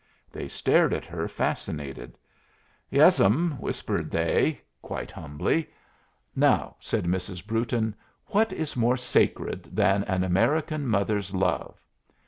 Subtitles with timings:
[0.31, 2.17] They stared at her, fascinated.
[2.89, 5.69] "Yes, m'm," whispered they, quite humbly.
[6.35, 7.45] "Now," said Mrs.
[7.45, 7.93] Brewton,
[8.25, 11.79] "what is more sacred than an American mother's love?